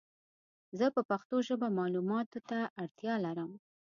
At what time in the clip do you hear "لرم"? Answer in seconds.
3.25-3.51